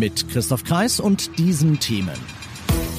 [0.00, 2.16] Mit Christoph Kreis und diesen Themen.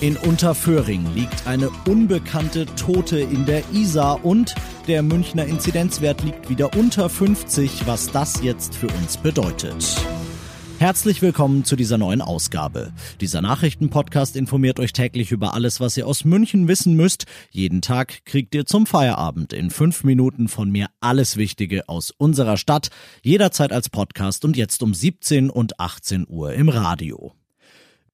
[0.02, 4.54] In Unterföhring liegt eine unbekannte Tote in der Isar und
[4.88, 9.96] der Münchner Inzidenzwert liegt wieder unter 50, was das jetzt für uns bedeutet.
[10.82, 12.92] Herzlich willkommen zu dieser neuen Ausgabe.
[13.22, 17.26] Dieser Nachrichtenpodcast informiert euch täglich über alles, was ihr aus München wissen müsst.
[17.52, 22.58] Jeden Tag kriegt ihr zum Feierabend in fünf Minuten von mir alles Wichtige aus unserer
[22.58, 22.90] Stadt,
[23.22, 27.36] jederzeit als Podcast und jetzt um 17 und 18 Uhr im Radio.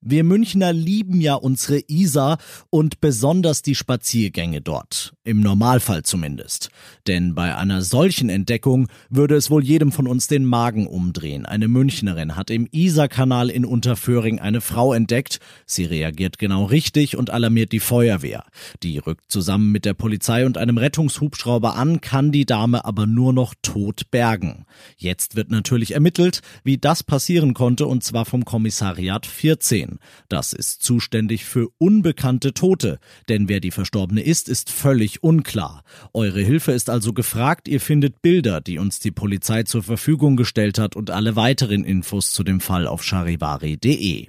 [0.10, 2.38] Wir Münchner lieben ja unsere Isar
[2.70, 5.12] und besonders die Spaziergänge dort.
[5.26, 6.70] Im Normalfall zumindest.
[7.08, 11.46] Denn bei einer solchen Entdeckung würde es wohl jedem von uns den Magen umdrehen.
[11.46, 15.42] Eine Münchnerin hat im Isarkanal in Unterföhring eine Frau entdeckt.
[15.66, 18.46] Sie reagiert genau richtig und alarmiert die Feuerwehr.
[18.84, 23.34] Die rückt zusammen mit der Polizei und einem Rettungshubschrauber an, kann die Dame aber nur
[23.34, 24.64] noch tot bergen.
[24.96, 29.97] Jetzt wird natürlich ermittelt, wie das passieren konnte und zwar vom Kommissariat 14.
[30.30, 35.84] Das ist zuständig für unbekannte Tote, denn wer die Verstorbene ist, ist völlig unklar.
[36.14, 40.80] Eure Hilfe ist also gefragt, ihr findet Bilder, die uns die Polizei zur Verfügung gestellt
[40.80, 44.28] hat und alle weiteren Infos zu dem Fall auf charivari.de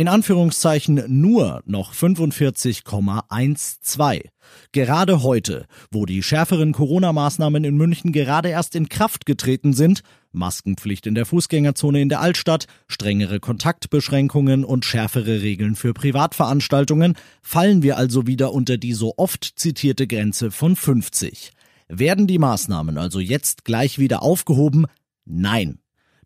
[0.00, 4.22] in Anführungszeichen nur noch 45,12.
[4.72, 10.00] Gerade heute, wo die schärferen Corona-Maßnahmen in München gerade erst in Kraft getreten sind,
[10.32, 17.82] Maskenpflicht in der Fußgängerzone in der Altstadt, strengere Kontaktbeschränkungen und schärfere Regeln für Privatveranstaltungen, fallen
[17.82, 21.52] wir also wieder unter die so oft zitierte Grenze von 50.
[21.88, 24.86] Werden die Maßnahmen also jetzt gleich wieder aufgehoben?
[25.26, 25.78] Nein.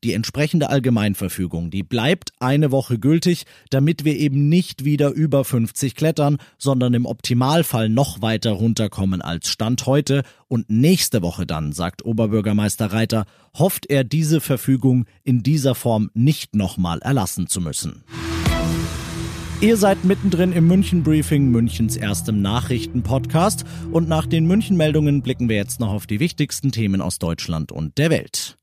[0.04, 5.94] Die entsprechende Allgemeinverfügung, die bleibt eine Woche gültig, damit wir eben nicht wieder über 50
[5.94, 10.22] klettern, sondern im Optimalfall noch weiter runterkommen als Stand heute.
[10.47, 16.54] Und nächste Woche dann, sagt Oberbürgermeister Reiter, hofft er diese Verfügung in dieser Form nicht
[16.54, 18.04] nochmal erlassen zu müssen.
[19.62, 23.64] Ihr seid mittendrin im München Briefing, Münchens erstem Nachrichtenpodcast.
[23.91, 27.72] Und nach den München Meldungen blicken wir jetzt noch auf die wichtigsten Themen aus Deutschland
[27.72, 28.59] und der Welt.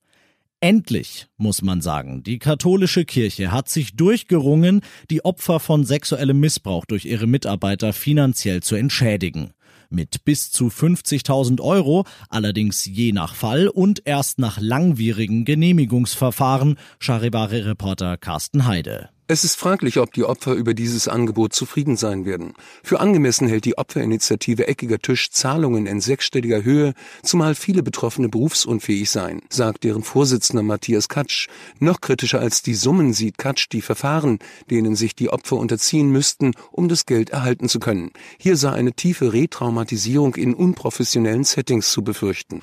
[0.64, 6.86] Endlich, muss man sagen, die katholische Kirche hat sich durchgerungen, die Opfer von sexuellem Missbrauch
[6.86, 9.54] durch ihre Mitarbeiter finanziell zu entschädigen.
[9.90, 18.18] Mit bis zu 50.000 Euro, allerdings je nach Fall und erst nach langwierigen Genehmigungsverfahren, Charivari-Reporter
[18.18, 19.10] Carsten Heide.
[19.28, 22.54] Es ist fraglich, ob die Opfer über dieses Angebot zufrieden sein werden.
[22.84, 26.94] Für angemessen hält die Opferinitiative Eckiger Tisch Zahlungen in sechsstelliger Höhe,
[27.24, 31.48] zumal viele Betroffene berufsunfähig seien, sagt deren Vorsitzender Matthias Katsch.
[31.80, 34.40] Noch kritischer als die Summen sieht Katsch die Verfahren,
[34.70, 38.12] denen sich die Opfer unterziehen müssten, um das Geld erhalten zu können.
[38.38, 42.62] Hier sei eine tiefe Retraumatisierung in unprofessionellen Settings zu befürchten.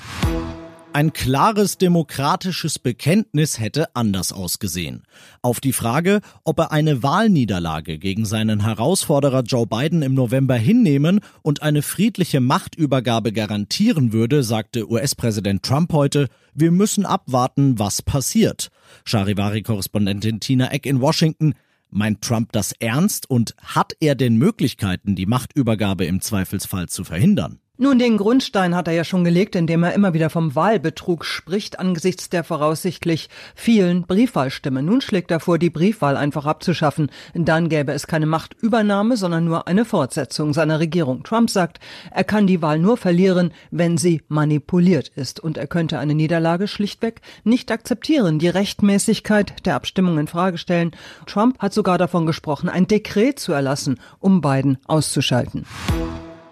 [0.94, 5.02] Ein klares demokratisches Bekenntnis hätte anders ausgesehen.
[5.42, 11.20] Auf die Frage, ob er eine Wahlniederlage gegen seinen Herausforderer Joe Biden im November hinnehmen
[11.42, 18.70] und eine friedliche Machtübergabe garantieren würde, sagte US-Präsident Trump heute, wir müssen abwarten, was passiert.
[19.04, 21.54] Charivari-Korrespondentin Tina Eck in Washington,
[21.90, 27.60] Meint Trump das ernst und hat er denn Möglichkeiten, die Machtübergabe im Zweifelsfall zu verhindern?
[27.80, 31.78] Nun, den Grundstein hat er ja schon gelegt, indem er immer wieder vom Wahlbetrug spricht
[31.78, 34.84] angesichts der voraussichtlich vielen Briefwahlstimmen.
[34.84, 37.08] Nun schlägt er vor, die Briefwahl einfach abzuschaffen.
[37.34, 41.22] Dann gäbe es keine Machtübernahme, sondern nur eine Fortsetzung seiner Regierung.
[41.22, 41.78] Trump sagt,
[42.10, 45.38] er kann die Wahl nur verlieren, wenn sie manipuliert ist.
[45.38, 50.90] Und er könnte eine Niederlage schlichtweg nicht akzeptieren, die Rechtmäßigkeit der Abstimmung in Frage stellen.
[51.26, 55.64] Trump hat sogar davon gesprochen, ein Dekret zu erlassen, um Biden auszuschalten.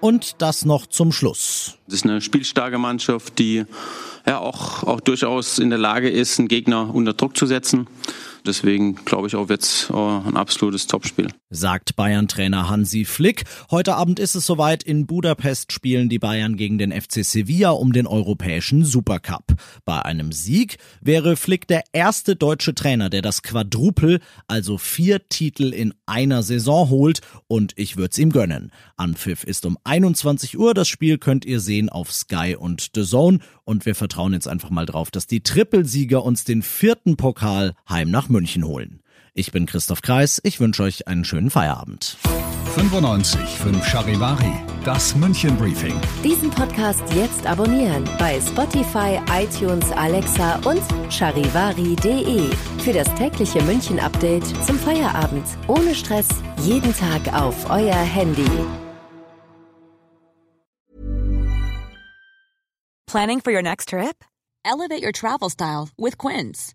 [0.07, 1.79] Und das noch zum Schluss.
[1.87, 3.65] Das ist eine spielstarke Mannschaft, die
[4.25, 7.89] ja auch, auch durchaus in der Lage ist, einen Gegner unter Druck zu setzen.
[8.47, 11.29] Deswegen glaube ich auch jetzt äh, ein absolutes Topspiel.
[11.51, 13.45] Sagt Bayern-Trainer Hansi Flick.
[13.71, 14.83] Heute Abend ist es soweit.
[14.83, 19.55] In Budapest spielen die Bayern gegen den FC Sevilla um den europäischen Supercup.
[19.85, 25.73] Bei einem Sieg wäre Flick der erste deutsche Trainer, der das Quadrupel, also vier Titel
[25.73, 27.21] in einer Saison holt.
[27.49, 28.73] Und ich würde es ihm gönnen.
[28.97, 30.75] Anpfiff ist um 21 Uhr.
[30.75, 33.41] Das Spiel könnt ihr sehen auf Sky und The Zone.
[33.65, 38.11] Und wir vertrauen jetzt einfach mal drauf, dass die Trippelsieger uns den vierten Pokal heim
[38.11, 39.01] nach München holen.
[39.33, 42.19] Ich bin Christoph Kreis, ich wünsche euch einen schönen Feierabend.
[42.75, 44.53] 95 5 Charivari,
[44.85, 45.99] das München Briefing.
[46.23, 52.51] Diesen Podcast jetzt abonnieren bei Spotify, iTunes, Alexa und charivari.de.
[52.85, 55.47] Für das tägliche München Update zum Feierabend.
[55.67, 56.29] Ohne Stress,
[56.63, 58.51] jeden Tag auf euer Handy.
[63.07, 64.23] Planning for your next trip?
[64.63, 66.75] Elevate your travel style with Quince.